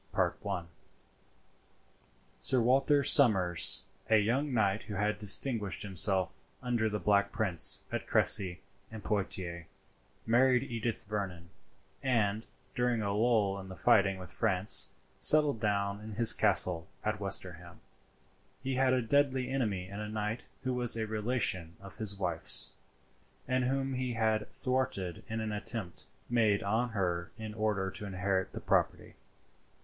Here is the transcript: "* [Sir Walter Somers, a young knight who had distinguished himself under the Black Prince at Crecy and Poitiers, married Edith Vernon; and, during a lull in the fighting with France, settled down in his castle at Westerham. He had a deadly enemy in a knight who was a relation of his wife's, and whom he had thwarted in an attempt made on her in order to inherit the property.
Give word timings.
"* 0.01 0.09
[Sir 2.39 2.59
Walter 2.59 3.03
Somers, 3.03 3.85
a 4.09 4.17
young 4.17 4.51
knight 4.51 4.81
who 4.85 4.95
had 4.95 5.19
distinguished 5.19 5.83
himself 5.83 6.41
under 6.59 6.89
the 6.89 6.97
Black 6.97 7.31
Prince 7.31 7.83
at 7.91 8.07
Crecy 8.07 8.61
and 8.91 9.03
Poitiers, 9.03 9.67
married 10.25 10.63
Edith 10.63 11.05
Vernon; 11.05 11.51
and, 12.01 12.47
during 12.73 13.03
a 13.03 13.13
lull 13.13 13.59
in 13.59 13.69
the 13.69 13.75
fighting 13.75 14.17
with 14.17 14.33
France, 14.33 14.89
settled 15.19 15.59
down 15.59 16.01
in 16.01 16.13
his 16.13 16.33
castle 16.33 16.87
at 17.03 17.19
Westerham. 17.19 17.79
He 18.63 18.73
had 18.77 18.93
a 18.93 19.03
deadly 19.03 19.51
enemy 19.51 19.87
in 19.87 19.99
a 19.99 20.09
knight 20.09 20.47
who 20.63 20.73
was 20.73 20.97
a 20.97 21.05
relation 21.05 21.75
of 21.79 21.97
his 21.97 22.15
wife's, 22.17 22.73
and 23.47 23.65
whom 23.65 23.93
he 23.93 24.13
had 24.13 24.49
thwarted 24.49 25.23
in 25.27 25.39
an 25.41 25.51
attempt 25.51 26.07
made 26.27 26.63
on 26.63 26.89
her 26.89 27.29
in 27.37 27.53
order 27.53 27.91
to 27.91 28.07
inherit 28.07 28.53
the 28.53 28.61
property. 28.61 29.13